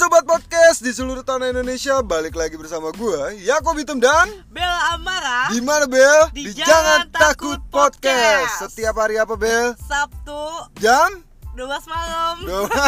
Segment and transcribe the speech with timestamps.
[0.00, 5.52] sobat podcast di seluruh tanah Indonesia balik lagi bersama gue Yakob Hitam dan Bella Amara
[5.52, 8.64] di mana Bel Di Jangan Takut Podcast.
[8.64, 10.40] setiap hari apa Bel Sabtu
[10.80, 11.20] jam
[11.52, 12.34] 12 malam.
[12.40, 12.64] Duh.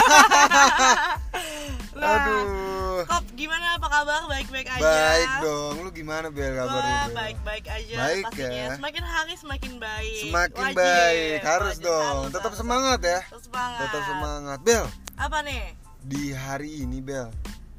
[1.93, 4.25] Nah, aduh Kop, gimana apa kabar?
[4.25, 4.81] Baik-baik aja.
[4.81, 8.57] baik dong lu gimana Bel kabarnya Bel baik-baik aja Baik pastinya.
[8.57, 8.69] ya.
[8.75, 10.21] Semakin hari semakin baik.
[10.25, 12.59] semakin Wajib, baik harus wajib, dong harus, tetap harus.
[12.59, 13.81] semangat ya Tetap semangat.
[13.85, 15.63] tetap semangat Bel Apa nih?
[16.05, 17.31] Di hari ini Bel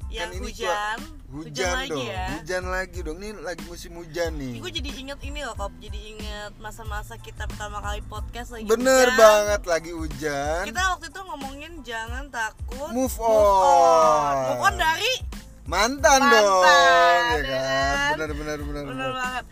[0.06, 0.98] Yang ini hujan.
[1.28, 2.26] hujan, lagi dong ya.
[2.32, 5.98] hujan lagi dong ini lagi musim hujan nih Gue jadi inget ini loh Kop Jadi
[6.08, 9.18] inget masa-masa kita pertama kali podcast lagi bener hujan.
[9.18, 13.26] banget lagi hujan Kita waktu itu ngomongin jangan takut Move on.
[13.26, 14.34] on.
[14.46, 15.12] Move on dari
[15.64, 18.12] mantan, Mantan, dong ya ya kan kan?
[18.12, 19.10] benar benar benar bener benar.
[19.16, 19.44] banget.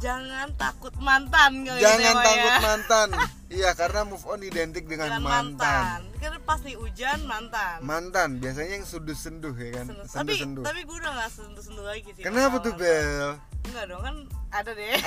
[0.00, 2.58] Jangan takut mantan kali jangan takut ya.
[2.58, 3.08] mantan
[3.52, 6.00] iya karena move on identik dengan, Dengan mantan.
[6.00, 6.00] mantan.
[6.16, 7.76] Kan pas nih hujan mantan.
[7.80, 11.30] mantan biasanya yang senduh senduh ya kan Sendu- senduh tapi senduh tapi gue udah gak
[11.30, 12.22] sentuh sentuh lagi sih.
[12.22, 12.80] kenapa tuh mantan.
[12.80, 13.30] Bel
[13.62, 14.16] Enggak dong kan
[14.50, 14.96] ada deh.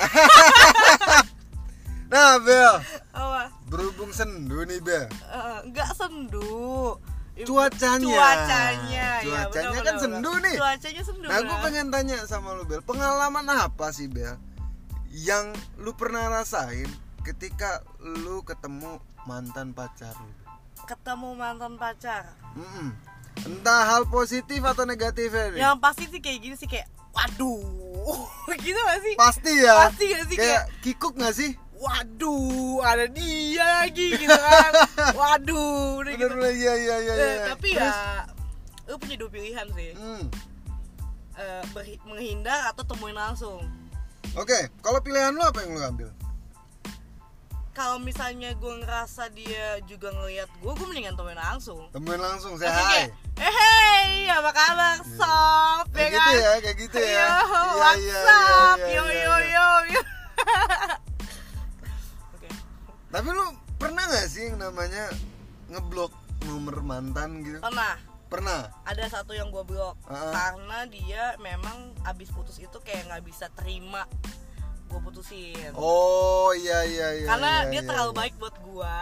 [2.06, 2.74] nah Bel
[3.10, 3.42] Apa?
[3.66, 6.94] berhubung sendu nih Bel Eh, Enggak sendu.
[7.34, 8.06] Cuacanya.
[8.06, 9.08] Cuacanya.
[9.18, 10.44] ya, Cuacanya bener, kan bener, sendu bener.
[10.44, 10.56] nih.
[10.56, 11.26] Cuacanya sendu.
[11.26, 14.38] nah gue pengen tanya sama lu Bel pengalaman apa sih Bel
[15.14, 16.90] yang lu pernah rasain
[17.22, 22.28] ketika lu ketemu mantan pacar lu ketemu mantan pacar.
[22.52, 22.92] Mm-mm.
[23.48, 25.72] Entah hal positif atau negatif ya.
[25.72, 27.64] Yang pasti sih kayak gini sih kayak waduh.
[28.60, 29.14] gitu gak sih?
[29.16, 29.88] Pasti ya.
[29.88, 31.56] Pasti gak sih Kayak kikuk gak sih?
[31.84, 34.72] waduh ada dia lagi gitu kan
[35.20, 36.32] waduh udah gitu.
[36.32, 37.12] Bener iya iya iya.
[37.12, 37.44] Eh, iya.
[37.52, 38.24] tapi Terus, ya
[38.88, 40.24] lu punya dua pilihan sih hmm.
[41.74, 43.60] Berhi- menghindar atau temuin langsung
[44.34, 46.10] Oke, kalau pilihan lu apa yang lu ambil?
[47.74, 52.70] kalau misalnya gue ngerasa dia juga ngeliat gue gue mendingan temuin langsung Temuin langsung, saya
[52.70, 53.10] hai.
[53.34, 57.10] eh hey apa kabar sob Kayak ya gitu kan ya, kayak gitu ya.
[57.10, 57.34] Yo, Iya,
[57.74, 58.78] what's iya, up?
[58.78, 59.34] iya, yo iya, yo iya.
[59.50, 60.00] yo yo
[62.38, 62.48] oke
[63.10, 65.10] Tapi lu pernah gak sih yang namanya
[65.66, 66.14] ngeblok
[66.46, 67.58] nomor mantan gitu?
[67.58, 67.98] pernah
[68.34, 68.60] Pernah.
[68.82, 70.32] ada satu yang gue blok Heeh.
[70.32, 74.04] karena dia memang abis putus itu kayak nggak bisa terima
[74.84, 77.26] gue putusin Oh iya iya iya.
[77.26, 78.18] karena iya, dia iya, terlalu iya.
[78.18, 78.96] baik buat gue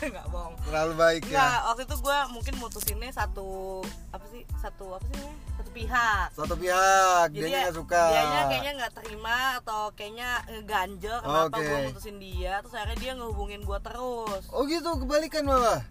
[0.10, 1.66] nggak bohong Terlalu baik Nggak, ya.
[1.68, 3.80] waktu itu gue mungkin mutusinnya satu
[4.12, 8.02] apa sih satu apa sih namanya satu pihak Satu pihak, jadi dia gak suka.
[8.08, 11.68] dianya kayaknya nggak terima atau kayaknya ngeganjel kenapa Oke.
[11.68, 15.84] gue mutusin dia terus akhirnya dia ngehubungin gue terus Oh gitu, kebalikan malah.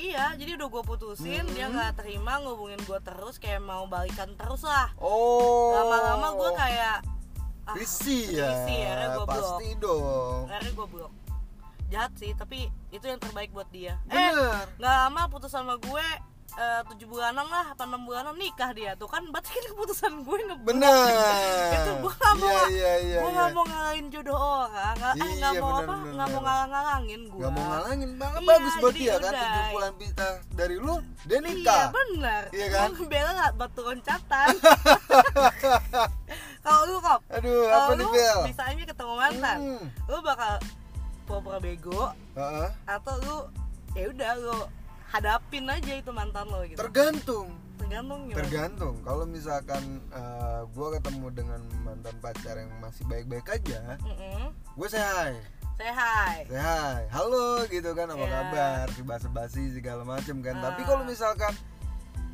[0.00, 1.76] Iya jadi udah gue putusin dia Hmm.
[1.76, 5.76] nggak terima ngehubungin gue terus kayak mau balikan terus lah Oh.
[5.76, 6.96] lama-lama gue kayak
[7.62, 8.48] ah, Risih ya.
[8.48, 10.40] risih, akhirnya gue blok Pasti dong.
[10.48, 11.12] akhirnya gue blok
[11.86, 12.58] jahat sih tapi
[12.88, 14.66] itu yang terbaik buat dia eh Bener.
[14.78, 16.16] nggak lama putus sama gue eh,
[16.84, 20.66] tujuh bulanan lah apa enam bulanan nikah dia tuh kan berarti kan keputusan gue ngeblok
[20.66, 21.06] Bener.
[21.70, 23.16] itu gue nggak mau Iya iya iya.
[23.16, 23.32] gue iya.
[23.32, 26.68] nggak mau ngalahin jodoh orang nggak eh, nggak Iya, mau bener, apa nggak mau ngalang
[26.70, 30.76] ngalangin gue Gak mau ngalangin banget Iya, bagus buat dia kan tujuh bulan kita dari
[30.76, 31.84] lu dia iya nikah.
[31.90, 32.88] bener Iya kan?
[33.02, 34.46] Bella nggak batu loncatan
[36.60, 38.38] kalau lu kok Aduh, kalau apa nih lu Bel?
[38.44, 39.84] misalnya ketemu mantan Hmm.
[40.06, 40.52] lu bakal
[41.24, 42.02] pura-pura bego
[42.34, 42.68] Heeh.
[42.86, 43.36] atau lu
[43.92, 44.56] ya udah lu
[45.10, 47.50] hadapin aja itu mantan lo gitu Tergantung.
[47.76, 48.94] tergantung gimana Tergantung.
[49.02, 54.54] Kalau misalkan eh, gua ketemu dengan mantan pacar yang masih baik-baik aja, Mm-mm.
[54.70, 55.32] gue say hi.
[55.74, 57.00] say hi Say hi.
[57.08, 58.30] Halo gitu kan apa Iya.
[58.32, 58.84] kabar?
[58.92, 60.54] Si basa-basi segala macem kan.
[60.54, 60.86] Tapi Ah.
[60.86, 61.50] kalau misalkan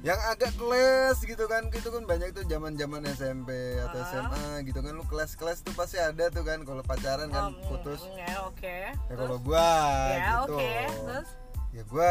[0.03, 3.48] yang agak kelas gitu kan itu kan banyak tuh zaman zaman SMP
[3.81, 4.06] atau Ah.
[4.06, 8.04] SMA gitu kan lu kelas-kelas tuh pasti ada tuh kan kalau pacaran kan mm, putus
[8.04, 9.19] mm, ya oke ya Terus?
[9.19, 9.66] kalau gua
[10.12, 11.28] ya gitu oke terus
[11.72, 12.10] ya gua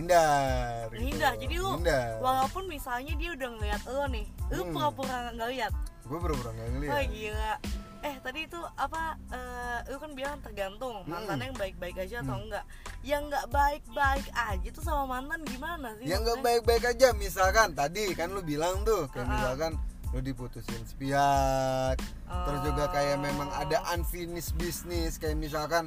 [0.00, 1.42] menghindar gitu.
[1.42, 4.72] jadi lu menghindar walaupun misalnya dia udah ngeliat lo nih lu Hmm.
[4.72, 5.72] pura-pura nggak lihat
[6.04, 7.52] gua pura-pura nggak ngeliat wah gila
[7.98, 12.44] eh tadi itu apa eh, lu kan bilang tergantung mantannya yang baik-baik aja atau Hmm.
[12.46, 12.64] enggak
[13.00, 18.12] yang nggak baik-baik aja tuh sama mantan gimana sih yang nggak baik-baik aja misalkan tadi
[18.12, 19.32] kan lu bilang tuh kayak Ah.
[19.34, 19.72] misalkan
[20.08, 23.22] lu diputusin sepihak terus juga kayak Oh.
[23.22, 25.84] memang ada unfinished business kayak misalkan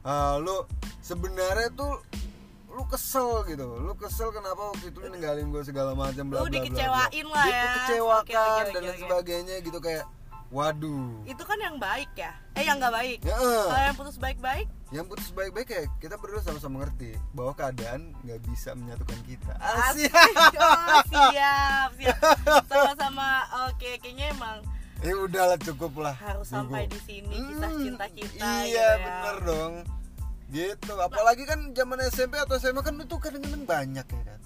[0.00, 0.64] eh, lu
[1.00, 2.00] sebenarnya tuh
[2.70, 3.66] lu kesel gitu.
[3.78, 7.62] Lu kesel kenapa waktu itu lu ninggalin gue segala macam bla bla dikecewain lah ya.
[7.66, 9.00] dikecewakan Oke, oke, oke, dan oke.
[9.02, 10.04] sebagainya gitu kayak
[10.50, 11.10] waduh.
[11.26, 12.32] Itu kan yang baik ya?
[12.54, 13.18] Eh yang nggak baik?
[13.22, 14.66] Ya kalau eh, yang putus baik-baik?
[14.90, 19.54] Yang putus baik-baik ya kita berdua sama-sama ngerti bahwa keadaan nggak bisa menyatukan kita.
[19.58, 22.18] Asik asik oh, siap siap
[22.66, 23.28] sama-sama
[23.70, 24.58] oke kayaknya emang
[25.00, 26.14] ya udahlah cukup lah.
[26.18, 28.90] Harus sampai di sini kisah Hmm, cinta kita iya gitu ya.
[28.98, 29.74] bener dong
[30.50, 34.40] gitu apalagi kan zaman SMP atau SMA kan itu kadang-kadang banyak ya kan.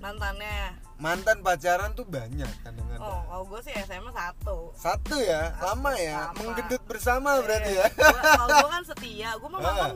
[0.00, 0.72] Mantannya.
[0.96, 3.04] Mantan pacaran tuh banyak kadang-kadang.
[3.04, 4.72] Oh kalau gue sih SMA satu.
[4.72, 5.52] Satu ya?
[5.60, 6.32] Lama ya?
[6.32, 6.36] Lama.
[6.40, 7.86] menggendut bersama berarti ya?
[7.92, 9.30] Gua- kalau gue kan setia.
[9.36, 9.92] Gue mah mantan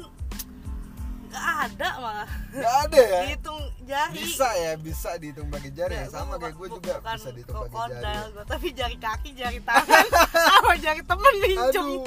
[1.34, 2.30] nggak ada malah.
[2.54, 3.20] Nggak ada ya?
[3.26, 4.22] Dihitung jari.
[4.22, 5.94] Bisa ya bisa dihitung pakai jari.
[5.98, 9.30] Ya sama kayak gue juga bukan bisa dihitung pakai jari krokodil gua, tapi jari kaki
[9.34, 10.06] jari tangan.
[10.54, 12.04] Sama jari temen minjem aduh.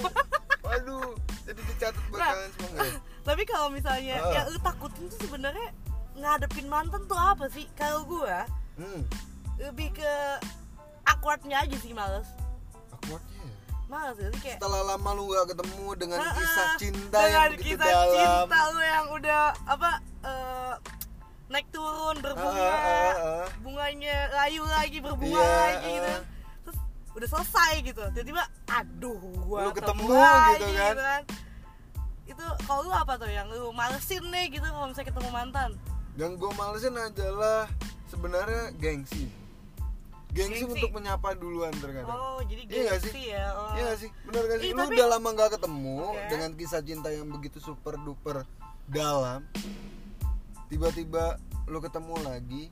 [0.67, 1.09] aduh
[1.47, 2.29] jadi dicatat buat Nah.
[2.29, 2.91] kalian semua ya?
[3.27, 4.31] tapi kalau misalnya Ah.
[4.33, 5.69] yang lu takutin tuh sebenarnya
[6.13, 8.37] ngadepin mantan tuh apa sih kalau gue
[8.77, 9.01] hmm
[9.57, 10.13] lebih ke
[11.05, 12.27] awkwardnya aja sih males
[12.91, 13.55] awkwardnya ya.
[13.87, 17.51] males sih kayak setelah lama lu gak ketemu dengan Ah, kisah ah, cinta dengan yang
[17.53, 19.89] begitu kisah dalam cinta lu yang udah apa
[20.21, 20.73] eh,
[21.47, 23.45] naik turun berbunga Ah, ah, ah, ah.
[23.61, 26.11] bunganya layu lagi berbunga Iya, lagi gitu
[26.61, 26.77] terus
[27.13, 31.21] udah selesai gitu tiba-tiba aduh gua Lu ketemu lagi, gitu kan.
[31.23, 31.36] itu
[32.67, 35.71] kalau lu apa tuh yang lu malesin nih gitu kalau misalnya ketemu mantan
[36.13, 37.65] yang gue malesin adalah
[38.05, 39.31] sebenarnya gengsi
[40.27, 40.75] gengsi, Gengsi.
[40.77, 43.71] untuk menyapa duluan terkadang oh jadi Iya gengsi ya oh.
[43.73, 44.09] Iya gak sih?
[44.21, 44.67] Bener gak sih?
[44.67, 46.21] Ih, Lu tapi- udah lama gak ketemu Oke.
[46.27, 48.43] dengan kisah cinta yang begitu super duper
[48.85, 49.41] dalam
[50.67, 52.63] Tiba-tiba lu ketemu lagi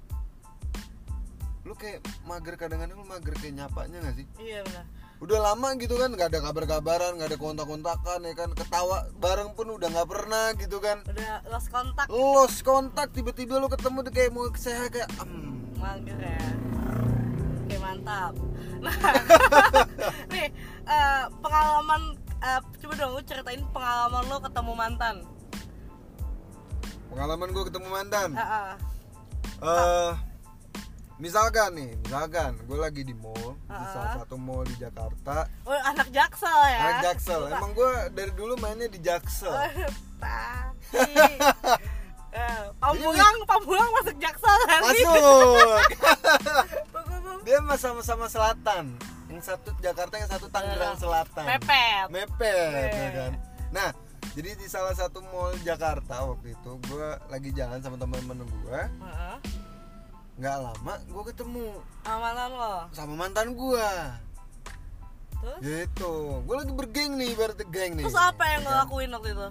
[1.65, 4.25] Lu kayak mager kadang-kadang lu mager kayak nyapanya gak sih?
[4.37, 4.85] iya benar.
[5.17, 8.49] Udah lama gitu kan gak ada kabar-kabaran, gak ada kontak-kontakan ya kan?
[8.53, 11.01] Ketawa bareng pun udah gak pernah gitu kan?
[11.09, 16.19] Udah lost kontak Lost kontak tiba-tiba lu ketemu tuh kayak mau sehat kayak em mager
[16.21, 16.45] ya.
[17.65, 18.33] Oke mantap.
[18.85, 18.95] Nah
[20.37, 20.53] nih
[20.85, 22.01] eh, pengalaman
[22.45, 25.15] eh, coba dong lu ceritain pengalaman lo ketemu mantan.
[27.09, 28.29] Pengalaman gue ketemu mantan?
[28.37, 28.73] Ah, ah.
[29.65, 30.34] eh
[31.15, 33.87] misalkan nih, misalkan gue lagi di mall, di Ah.
[33.91, 37.41] salah satu mall di Jakarta, oh anak jaksel ya anak Jaksel.
[37.47, 37.55] Suka.
[37.55, 39.53] Emang gue dari dulu mainnya di Jaksel.
[40.19, 40.95] Tapi
[42.35, 45.79] eh, pamulang pamulang masuk jaksel kan Masuk.
[47.45, 48.97] Dia sama-sama selatan.
[49.29, 51.45] Yang satu Jakarta, yang satu Tangerang Selatan.
[51.45, 53.31] mepet Mepet, ya kan.
[53.69, 53.89] Nah,
[54.33, 59.35] jadi di salah satu mall Jakarta waktu itu gue lagi jalan sama teman-teman gue, Heeh.
[60.35, 61.67] Nggak lama gue ketemu.
[62.03, 63.89] Mantan lo sama mantan gue.
[65.35, 65.59] terus?
[65.61, 66.13] Gitu.
[66.43, 68.03] Gue lagi bergeng nih, berarti geng nih.
[68.03, 68.79] terus apa yang ya lo kan?
[68.83, 69.47] lakuin waktu itu?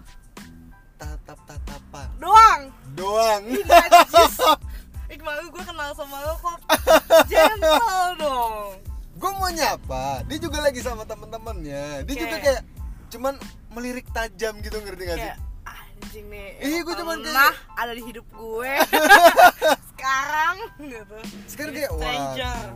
[0.95, 2.61] Tatap tatapan doang.
[2.95, 3.43] Doang.
[5.07, 6.59] Iqbal gue kenal sama lo kok.
[7.31, 8.55] Gentle dong.
[9.15, 12.03] Gue mau nyapa dia juga lagi sama temen-temennya.
[12.03, 12.63] Dia juga kayak
[13.09, 13.35] cuman
[13.71, 15.31] melirik tajam gitu ngerti gak sih?
[15.31, 18.73] Kayak anjing nih Iya, gua cuman kayak- ada di hidup gue
[20.05, 21.17] sekarang gitu.
[21.49, 22.69] Sekarang kayak wah.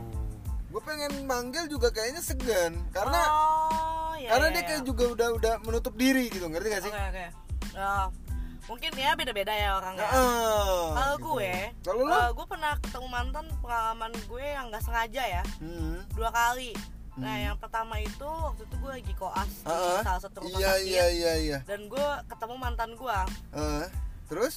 [0.69, 4.69] gue pengen manggil juga kayaknya segan karena oh, iya, karena iya, dia iya.
[4.69, 6.93] kayak juga udah udah menutup diri gitu ngerti gak sih?
[6.93, 7.25] Oke oke.
[7.73, 8.05] Oh,
[8.69, 10.05] mungkin ya beda-beda ya orangnya.
[10.09, 11.25] Ah, kalau gitu.
[11.37, 11.53] gue
[11.85, 15.43] kalau lo eh, gue pernah ketemu mantan pengalaman gue yang nggak sengaja ya.
[15.57, 16.01] Hmm.
[16.13, 16.73] dua kali.
[17.17, 17.45] Nah Hmm.
[17.49, 20.01] yang pertama itu waktu itu gue lagi koas di Ah, ah.
[20.05, 20.85] salah satu rumah iya sakit.
[20.85, 21.57] iya iya iya.
[21.65, 23.17] Dan gue ketemu mantan gue
[23.53, 23.85] Ah,
[24.29, 24.53] terus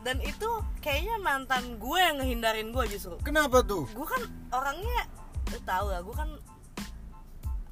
[0.00, 0.48] dan itu
[0.78, 3.16] kayaknya mantan gue yang ngehindarin gue justru.
[3.20, 3.86] Kenapa tuh?
[3.90, 4.22] Gue kan
[4.52, 5.02] orangnya
[5.46, 6.28] lu tahu lah gue kan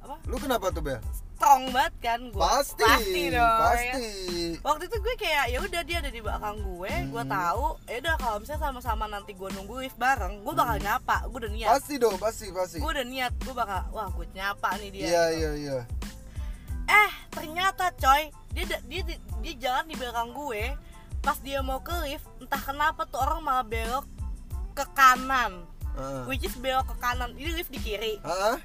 [0.01, 0.15] apa?
[0.25, 1.01] Lu kenapa tuh Bel?
[1.35, 2.83] Strong banget kan gue pasti
[3.27, 3.35] dong.
[3.35, 3.49] ya.
[3.59, 4.07] pasti.
[4.61, 7.33] Waktu itu gue kayak ya udah dia ada di belakang gue gue Hmm.
[7.33, 11.39] tahu ya udah kalau misalnya sama-sama nanti gue nunggu lift bareng gue bakal nyapa gue
[11.43, 11.69] udah niat.
[11.71, 12.77] Pasti dong pasti pasti.
[12.79, 15.35] Gue udah niat gue bakal wah gue nyapa nih dia iya gitu.
[15.35, 15.77] iya iya.
[16.85, 18.21] Eh ternyata coy
[18.53, 20.63] dia dia dia, dia jalan di belakang gue
[21.25, 24.05] pas dia mau ke lift entah kenapa tuh orang malah belok
[24.77, 25.65] ke kanan.
[25.95, 26.27] Ah.
[26.27, 27.33] which is belok ke kanan.
[27.33, 28.19] Ini lift di kiri.
[28.21, 28.59] Ah,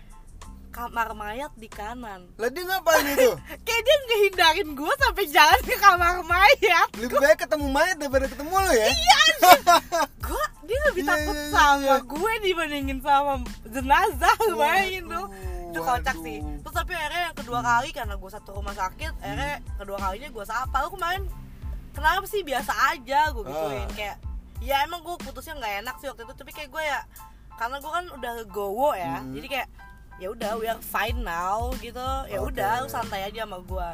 [0.74, 2.26] kamar mayat di kanan.
[2.36, 3.32] Lah dia ngapain itu?
[3.66, 6.88] kayak dia ngehindarin gue sampai jalan ke kamar mayat.
[6.98, 8.86] Lebih baik ketemu mayat daripada ketemu lo ya?
[8.90, 9.22] iya
[10.26, 11.96] gue dia lebih Iya, takut iya, sama iya.
[12.04, 13.32] gue dibandingin sama
[13.72, 15.26] jenazah bayangin tuh.
[15.70, 16.38] Itu kocak sih.
[16.42, 20.44] Terus tapi akhirnya yang kedua kali karena gue satu rumah sakit akhirnya kedua kalinya gue
[20.44, 20.76] sapa.
[20.82, 21.24] Lu kemarin
[21.90, 23.90] kenapa sih biasa aja gue gituin Ah.
[23.92, 24.16] kayak
[24.60, 27.00] ya emang gue putusnya nggak enak sih waktu itu tapi kayak gue ya
[27.54, 29.32] karena gue kan udah gowo ya Hmm.
[29.32, 29.68] jadi kayak
[30.16, 33.90] ya udah we are fine now gitu ya udah lu santai aja sama gue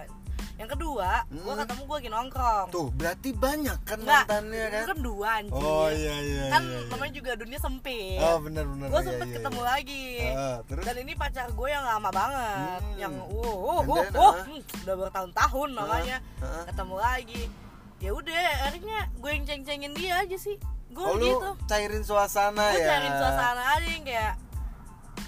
[0.56, 1.60] yang kedua gue Hmm.
[1.60, 4.80] ketemu gue lagi nongkrong Tuh, berarti banyak kan Enggak, mantannya kan?
[4.80, 6.44] itu kan dua anjing Oh iya iya.
[6.48, 6.88] kan iya, iya.
[6.88, 8.86] namanya juga dunia sempit Oh benar benar.
[8.88, 9.68] gue iya, sempet iya, ketemu iya.
[9.68, 10.82] lagi Ah, terus?
[10.82, 12.96] dan ini pacar gue yang lama banget Hmm.
[12.96, 16.64] yang uh uh uh, uh, hmm, udah bertahun-tahun namanya Ah, ah.
[16.66, 17.42] ketemu lagi
[17.98, 20.56] ya udah akhirnya gue yang ceng-cengin dia aja sih.
[20.88, 21.50] Gue Oh gitu.
[21.66, 22.88] cairin suasana gue ya?
[22.88, 24.34] cariin suasana aja yang kayak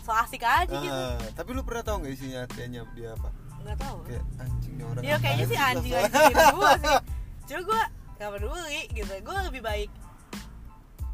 [0.00, 1.04] so asik aja Ah, gitu.
[1.34, 3.28] Tapi lu pernah tahu nggak isinya hatinya dia apa?
[3.58, 3.98] nggak tahu.
[4.02, 5.02] Kayak anjing nih orang.
[5.02, 6.96] ya kayaknya sih anjing sosok- anjingin gue sih.
[7.48, 7.82] Cuma gue
[8.14, 9.12] gak peduli gitu.
[9.18, 9.90] Gue lebih baik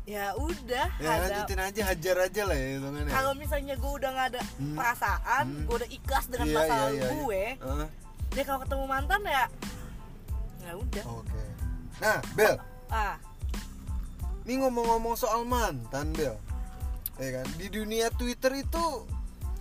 [0.05, 3.09] ya udah ya ada lanjutin aja hajar aja lah ya hitungannya.
[3.11, 4.77] Kalau misalnya gue udah nggak ada Hmm.
[4.77, 5.65] perasaan Hmm.
[5.65, 7.89] gue udah ikhlas dengan Iya, masa iya, lalu iya, gue Heeh,
[8.31, 9.45] dia kalau ketemu mantan ya
[10.61, 11.05] ya udah.
[11.15, 11.44] Oke
[12.03, 12.57] nah Bel
[12.91, 13.17] ah
[14.45, 16.37] Ini ngomong-ngomong soal mantan, Bel.
[17.17, 17.47] Ya kan?
[17.57, 19.09] Di dunia Twitter itu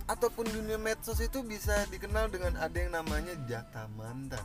[0.04, 4.44] ataupun dunia medsos itu bisa dikenal dengan ada yang namanya jatah mantan.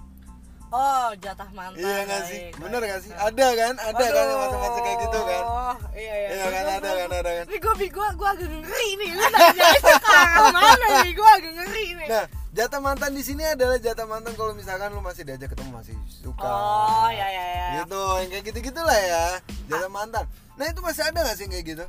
[0.72, 2.40] oh jatah mantan iya nggak sih?
[2.40, 3.12] baik, Bener nggak sih?
[3.12, 3.74] Ada kan?
[3.84, 5.44] Ada kan yang masa-masa kayak gitu kan?
[5.44, 6.28] Oh, iya iya.
[6.30, 6.64] Iya kan?
[6.64, 7.10] Ada kan?
[7.10, 7.46] Ada kan?
[7.52, 9.10] Ini gue gue gue agak ngeri nih.
[9.12, 9.64] Lu nanya
[10.08, 11.12] arah mana nih?
[11.12, 12.08] Gue agak ngeri nih.
[12.08, 15.96] Nah, jatah mantan di sini adalah jatah mantan kalau misalkan lu masih diajak ketemu masih
[16.10, 16.46] suka.
[16.46, 17.68] Oh, iya iya iya.
[17.84, 19.26] Gitu, yang kayak gitu-gitulah ya.
[19.70, 20.26] Jatah mantan.
[20.58, 21.86] Nah, itu masih ada nggak sih kayak gitu?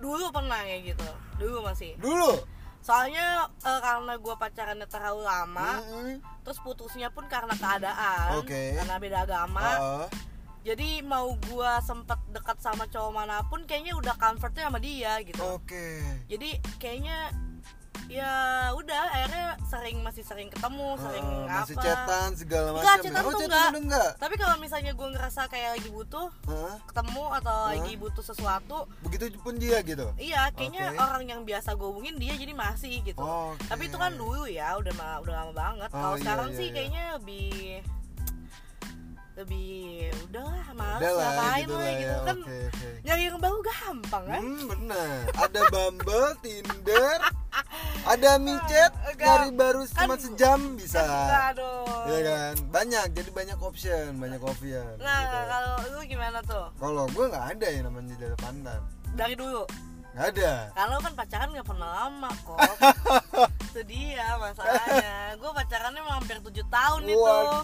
[0.00, 1.08] Dulu pernah kayak gitu.
[1.36, 1.92] Dulu masih.
[2.00, 2.32] Dulu.
[2.80, 6.24] Soalnya eh, karena gue pacarannya terlalu lama, Mm-mm.
[6.40, 8.80] terus putusnya pun karena keadaan, Oke.
[8.80, 9.68] karena beda agama.
[9.76, 10.08] Oh.
[10.64, 15.42] Jadi mau gue sempet dekat sama cowok mana pun, kayaknya udah comfortnya sama dia gitu.
[15.52, 16.00] Oke.
[16.32, 17.28] Jadi kayaknya
[18.08, 18.32] ya
[18.72, 21.84] udah akhirnya sering masih sering ketemu, sering Oh, masih apa.
[21.84, 22.80] chatan segala macam.
[22.80, 23.04] Enggak, ya?
[23.04, 23.70] chatan oh, tuh enggak.
[23.76, 24.10] enggak.
[24.16, 26.74] Tapi kalau misalnya gue ngerasa kayak lagi butuh Hah?
[26.88, 27.66] ketemu atau Hah?
[27.76, 30.08] lagi butuh sesuatu, Begitu pun dia gitu.
[30.16, 31.04] iya kayaknya Oke.
[31.04, 33.20] orang yang biasa gue hubungin dia jadi masih gitu.
[33.20, 33.60] Oke.
[33.68, 35.90] Tapi itu kan dulu ya, udah udah lama banget.
[35.92, 36.74] Oh, Kalau iya, sekarang iya, sih iya.
[36.74, 37.52] kayaknya lebih
[39.38, 39.70] lebih
[40.24, 42.18] udahlah males Udah lah, ngapain gitu lah lah gitu ya.
[42.20, 42.88] kan Oke, oke.
[43.00, 45.14] nyari yang baru gampang kan Hmm, benar.
[45.38, 47.18] Ada Bumble, Tinder,
[48.04, 51.02] ada micet, nyari baru cuma Kan- sejam bisa.
[51.54, 52.54] Dong Iya kan?
[52.68, 54.90] Banyak, jadi banyak option, banyak option.
[54.98, 55.38] nah gitu.
[55.46, 58.80] kalau lu gimana tuh Kalau gue nggak ada yang namanya jatah pandan.
[59.14, 59.62] dari dulu
[60.10, 60.52] Nggak ada.
[60.74, 62.58] kalau kan pacaran nggak pernah lama kok
[63.68, 67.62] itu dia masalahnya gue pacarannya hampir tujuh tahun itu Waduh.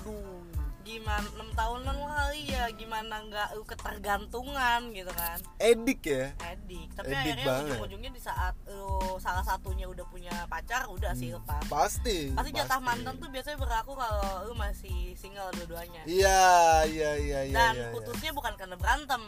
[0.84, 6.30] Gimana enam tahunan kali ya gimana nggak lu ketergantungan gitu kan Edik ya.
[6.46, 7.64] edik tapi Edik akhirnya banget.
[7.70, 8.86] ujung-ujungnya di saat lu
[9.16, 12.30] salah satunya udah punya pacar udah sih Hmm, lepas Pasti.
[12.30, 16.44] pasti jatah mantan tuh biasanya berlaku kalau lu masih single dua-duanya Iya,
[16.86, 17.54] iya, iya, iya.
[17.54, 17.90] dan iya, iya.
[17.90, 19.22] putusnya bukan karena berantem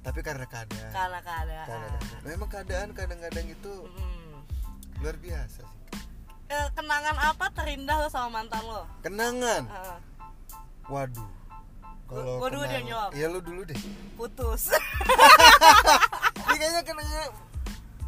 [0.00, 0.90] Tapi karena keadaan.
[0.90, 2.20] karena keadaan Karena keadaan.
[2.24, 4.36] Memang keadaan kadang-kadang itu Mm.
[4.98, 5.78] luar biasa sih.
[6.48, 9.62] Eh, kenangan apa terindah lo sama mantan lo Kenangan.
[9.66, 9.98] Heeh.
[10.90, 11.28] Waduh.
[12.04, 13.10] Kalau Gua dulu dia jawab.
[13.14, 13.78] Iya lu dulu deh.
[14.14, 14.74] putus
[16.42, 17.28] Ini kayaknya kenangan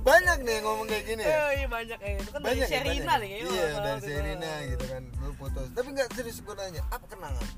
[0.03, 1.31] banyak nih yang ngomong kayak gini ya.
[1.31, 3.37] Eh, iya banyak ya itu kan dari Banyak ya, Sherina banyak nih ya?
[3.39, 4.09] kayaknya Iya, dari gitu.
[4.11, 5.03] Sherina gitu kan.
[5.17, 5.67] Lu putus.
[5.71, 7.49] Tapi nggak serius gue nanya, apa kenangan?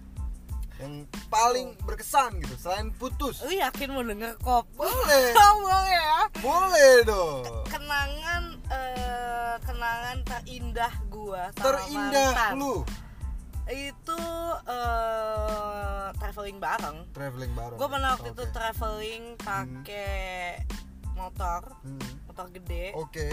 [0.74, 0.94] Yang
[1.30, 3.40] paling berkesan gitu selain putus.
[3.40, 5.24] lu yakin mau denger kop Boleh.
[5.38, 7.40] ngomong ya Boleh dong.
[7.64, 12.52] kenangan eh, kenangan terindah gua sama Terindah mantan.
[12.58, 12.74] lu
[13.66, 14.20] itu
[14.66, 17.76] eh, traveling bareng traveling bareng.
[17.76, 18.34] gue pernah waktu Oke.
[18.34, 20.60] itu traveling pakai
[21.10, 22.10] motor Hmm.
[22.24, 23.28] motor gede Oke.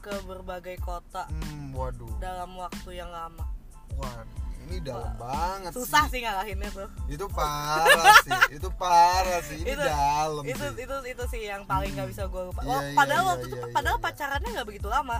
[0.00, 2.10] ke berbagai kota Hmm, waduh.
[2.18, 3.46] dalam waktu yang lama
[3.92, 4.26] Waduh,
[4.60, 6.18] ini dalam banget susah sih.
[6.18, 8.32] sih ngalahinnya tuh Itu parah sih.
[8.50, 9.60] Itu parah sih.
[9.60, 10.82] Ini Itu- dalam itu sih.
[10.82, 13.46] itu itu sih yang paling nggak bisa gue lupa Iya, Oh, iya, padahal iya, waktu
[13.46, 14.04] itu iya, padahal iya.
[14.04, 15.18] pacarannya nggak begitu lama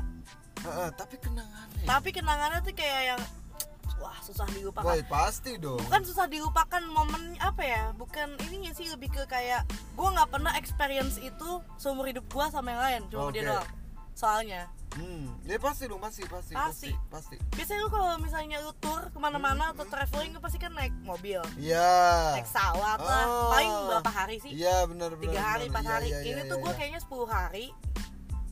[0.56, 1.84] Heeh, tapi kenangannya.
[1.84, 3.20] tapi kenangannya tuh kayak yang
[4.04, 5.80] wah susah dilupakan Boy, pasti dong.
[5.80, 10.52] bukan susah dilupakan momen apa ya bukan ininya sih lebih ke kayak gue nggak pernah
[10.54, 13.48] experience itu seumur hidup gue sama yang lain cuma dia Oke.
[13.50, 13.68] doang
[14.12, 17.34] soalnya Hmm, ya pasti dong, pasti, pasti, pasti, Pasti.
[17.50, 21.42] biasanya lu kalau misalnya lu tour ke mana-mana atau traveling lu pasti kan naik mobil
[21.58, 21.90] Iya.
[22.30, 23.50] naik pesawat lah Oh.
[23.50, 25.22] paling berapa hari sih Iya, benar benar.
[25.24, 27.66] tiga hari empat Iya, hari iya, ini iya, tuh iya, gue kayaknya 10 hari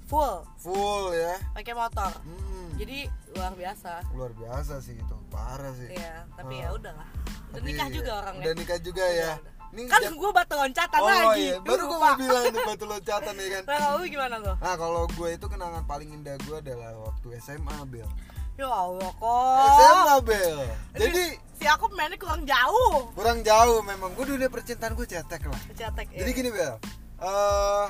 [0.04, 1.34] full full ya.
[1.54, 2.51] pakai motor Hmm.
[2.82, 2.98] Jadi
[3.32, 5.88] luar biasa luar biasa sih itu, parah sih.
[5.88, 6.60] Iya, tapi Ah.
[6.60, 7.08] ya udahlah.
[7.48, 8.42] Udah Tapi nikah juga orangnya.
[8.42, 9.32] Udah nikah juga ya.
[9.34, 11.48] Udah, Ini Kan gue batu loncatan Oh lagi.
[11.48, 13.62] iya, baru gue mau bilang nih batu loncatan ya kan.
[13.70, 14.56] Nah, kalau lu gimana tuh?
[14.58, 18.04] Nah kalau gue itu kenangan paling indah gue adalah waktu SMA Bel
[18.52, 19.64] Ya Allah kok.
[19.72, 20.58] SMA Bel
[20.92, 21.24] Jadi
[21.56, 23.08] si aku mainnya kurang jauh.
[23.16, 26.18] kurang jauh memang Gue dunia percintaan gue cetek lah Cetek ya.
[26.20, 26.76] Jadi gini Bel
[27.24, 27.86] eh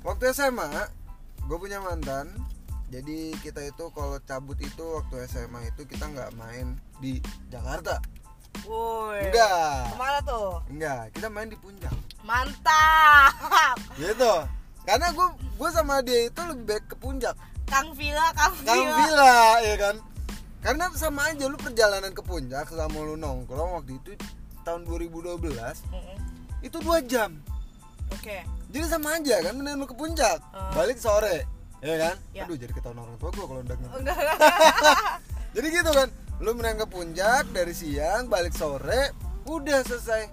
[0.00, 0.68] Waktu SMA
[1.42, 2.28] Gue punya mantan
[2.90, 8.02] Jadi kita itu kalau cabut itu waktu SMA itu kita nggak main di Jakarta
[8.66, 9.30] Woi.
[9.30, 10.58] Enggak Ke mana tuh?
[10.66, 11.94] Enggak, kita main di puncak
[12.26, 13.78] Mantap.
[13.94, 14.34] Gitu
[14.82, 18.96] Karena gue gue sama dia itu lebih baik ke puncak Kang Villa, Kang Kang Villa.
[18.98, 19.96] Villa ya kan
[20.60, 24.12] karena sama aja lu perjalanan ke puncak sama lu nongkrong waktu itu
[24.60, 26.18] tahun 2012 Mm-mm.
[26.60, 27.38] itu dua jam
[28.12, 28.44] Oke.
[28.68, 30.68] jadi sama aja kan mending lu ke puncak Ah.
[30.74, 31.48] balik sore
[31.80, 32.44] ya kan Ya.
[32.44, 34.16] aduh jadi ketahuan orang tua gua kalau udah Enggak.
[35.54, 36.08] jadi gitu kan
[36.38, 39.12] lu mending ke puncak dari siang balik sore
[39.44, 40.28] udah selesai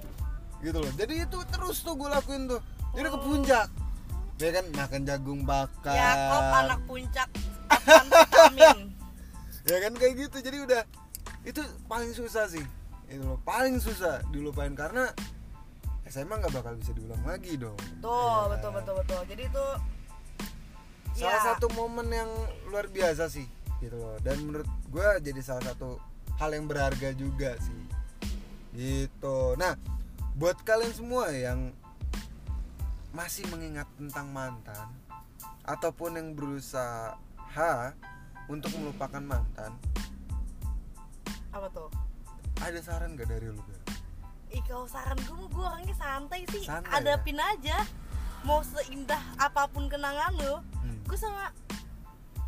[0.60, 3.68] gitu loh jadi itu terus tuh gue lakuin tuh Dia udah ke puncak.
[4.38, 5.94] Ya kan makan jagung bakar.
[5.94, 7.30] Yakob anak puncak
[7.68, 8.80] vitamin
[9.70, 10.82] ya kan kayak gitu jadi udah
[11.44, 12.64] itu paling susah sih
[13.06, 15.12] itu loh paling susah dilupain karena
[16.06, 18.50] SMA nggak bakal bisa diulang lagi dong Tuh, Ya.
[18.50, 19.20] betul betul betul.
[19.28, 19.66] Jadi itu
[21.18, 22.30] salah ya, satu momen yang
[22.70, 23.50] luar biasa sih
[23.82, 24.18] gitu loh.
[24.22, 25.98] Dan menurut gue jadi salah satu
[26.38, 27.84] hal yang berharga juga sih.
[28.78, 29.38] Gitu.
[29.58, 29.74] Nah
[30.38, 31.74] buat kalian semua yang
[33.10, 34.94] masih mengingat tentang mantan
[35.66, 37.98] ataupun yang berusaha
[38.46, 39.74] untuk melupakan mantan
[41.58, 41.90] apa tuh?
[42.62, 43.62] ada saran gak dari lu?
[44.54, 46.64] Ih kalau saran gue gue orangnya santai sih.
[46.66, 47.82] Santai, Hadapin aja
[48.44, 50.98] Mau seindah apa pun kenangan lu Hmm.
[51.04, 51.50] Gue sama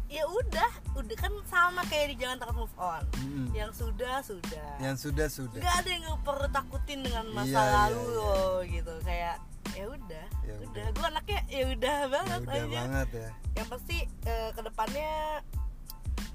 [0.05, 3.46] Ya udah Udah kan sama kayak di Jangan Takut Move On Mm-mm.
[3.51, 7.74] Yang sudah sudah yang sudah sudah Gak ada yang perlu takutin dengan masa Iya, iya,
[7.75, 8.15] lalu iya.
[8.15, 9.38] lo gitu Kayak
[9.69, 10.86] ya udah Ya udah udah.
[10.89, 15.12] gue anaknya ya udah ya banget udah aja banget ya yang pasti eh, ke depannya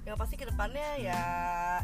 [0.04, 1.22] yang pasti ke depannya ya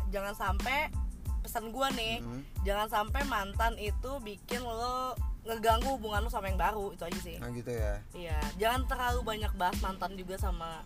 [0.08, 0.92] jangan sampai
[1.40, 2.42] pesan gua nih Mm.
[2.62, 7.36] jangan sampai mantan itu bikin lo ngeganggu hubungan lo sama yang baru itu aja sih
[7.40, 10.84] nah gitu ya iya jangan terlalu banyak bahas mantan juga sama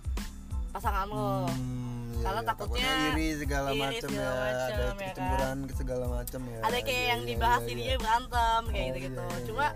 [0.70, 2.48] pasangan lo Hmm, iya, Karena iya.
[2.48, 4.96] takutnya iri segala macam ya macem, ada ya kan?
[4.96, 7.96] kecemburuan segala macam ya ada kayak Iya, yang iya, dibahas iya, iya.
[7.98, 9.72] berantem kayak Oh, gitu gitu iya, iya, cuma iya.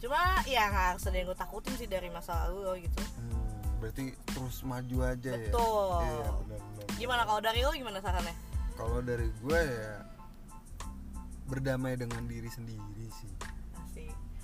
[0.00, 3.58] cuma ya nggak harus ada yang gue takutin sih dari masa lalu lo gitu Hmm,
[3.78, 6.00] berarti terus maju aja ya Betul.
[6.00, 8.34] iya benar benar gimana kalau dari lo gimana sarannya
[8.74, 9.94] kalau dari gue ya
[11.44, 13.34] berdamai dengan diri sendiri sih.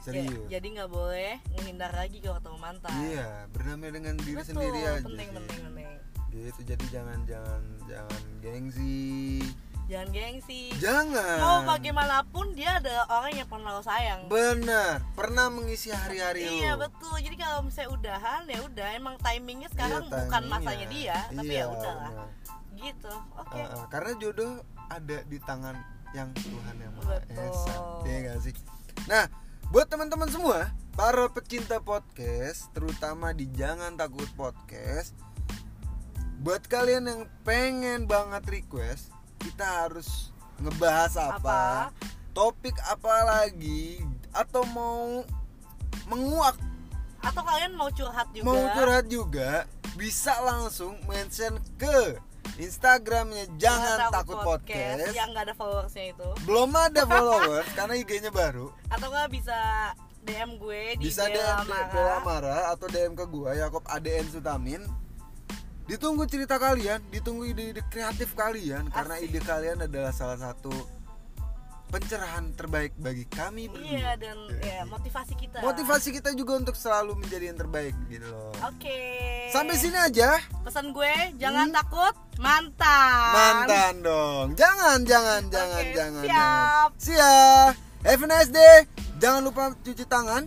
[0.06, 0.30] Serius.
[0.46, 2.92] Ya, jadi nggak boleh menghindar lagi kalau ketemu mantan.
[3.02, 5.88] Iya berdamai dengan diri Betul, sendiri aja penting penting penting.
[6.30, 9.42] Gitu jadi jangan jangan jangan gengsi.
[9.86, 10.62] Jangan gengsi.
[10.78, 11.36] Jangan.
[11.38, 14.26] Mau bagaimanapun dia adalah orang yang pernah lo sayang.
[14.26, 16.87] Benar pernah mengisi hari-hari iya lo.
[16.87, 17.14] betul.
[17.16, 20.59] Jadi kalau misalnya udahan ya udah emang timingnya sekarang Iya, bukan timingnya.
[20.59, 22.11] masanya dia tapi Iya, ya udahlah.
[22.76, 23.57] gitu oke.
[23.57, 24.52] Uh, uh, karena jodoh
[24.87, 25.76] ada di tangan
[26.12, 27.16] yang Tuhan yang Maha.
[27.26, 27.74] Esa.
[28.02, 28.54] Iya gak sih?
[29.07, 29.24] Nah
[29.66, 35.11] buat teman-teman semua para pecinta podcast terutama di jangan takut podcast
[36.38, 39.11] buat kalian yang pengen banget request
[39.42, 40.31] kita harus
[40.62, 41.61] ngebahas apa, Apa?
[42.31, 45.26] topik apa lagi atau mau
[46.07, 46.55] menguak
[47.26, 49.50] atau kalian mau curhat juga mau curhat juga
[49.98, 52.22] bisa langsung mention ke
[52.56, 58.70] Instagramnya jangan, takut, podcast, yang nggak ada followersnya itu belum ada followers karena IG-nya baru
[58.90, 59.59] atau nggak bisa
[60.26, 61.92] DM gue di bisa DM Bella di Mara.
[61.94, 64.82] Bella Mara atau DM ke gua Yakob ADN Sutamin
[65.87, 69.30] ditunggu cerita kalian ditunggu ide-ide kreatif kalian karena Asik.
[69.30, 70.74] ide kalian adalah salah satu
[71.87, 73.88] pencerahan terbaik bagi kami berdua.
[73.88, 75.57] iya dan ya motivasi kita.
[75.61, 78.51] Motivasi kita juga untuk selalu menjadi yang terbaik gitu loh.
[78.61, 78.99] Oke.
[79.49, 80.37] Sampai sini aja.
[80.61, 81.77] Pesan gue jangan Hmm.
[81.77, 83.31] takut mantan.
[83.33, 84.46] Mantan dong.
[84.55, 86.29] Jangan jangan jangan Oke, jangan siap.
[86.29, 87.72] jangan siap.
[88.03, 88.77] Have a nice day.
[89.16, 90.42] Jangan lupa cuci tangan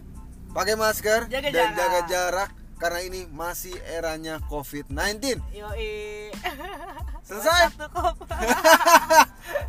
[0.49, 1.75] pakai masker Jaga dan jarak.
[1.75, 6.29] jaga jarak karena ini masih eranya covid-19 Yoi.
[7.27, 7.69] Selesai?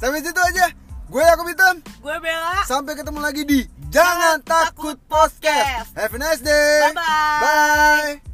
[0.01, 0.65] Sampai situ aja
[1.11, 2.63] gue Yakob Hitam gue Bella.
[2.65, 7.43] sampai ketemu lagi di jangan takut podcast have a nice day Bye-bye.
[7.43, 8.30] bye